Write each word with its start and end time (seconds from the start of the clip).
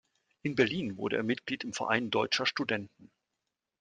In 0.41 0.55
Berlin 0.55 0.97
wurde 0.97 1.17
er 1.17 1.21
Mitglied 1.21 1.63
im 1.63 1.73
Verein 1.73 2.09
Deutscher 2.09 2.47
Studenten. 2.47 3.11